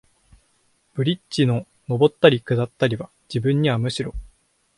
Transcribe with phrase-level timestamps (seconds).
[0.95, 4.15] ブリッジの上ったり降りたりは、自分にはむしろ、